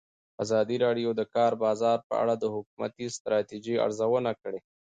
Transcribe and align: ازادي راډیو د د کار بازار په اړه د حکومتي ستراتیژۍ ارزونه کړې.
ازادي 0.43 0.75
راډیو 0.85 1.09
د 1.13 1.17
د 1.19 1.21
کار 1.35 1.51
بازار 1.63 1.97
په 2.09 2.13
اړه 2.21 2.35
د 2.37 2.45
حکومتي 2.55 3.05
ستراتیژۍ 3.15 3.75
ارزونه 3.85 4.31
کړې. 4.41 4.59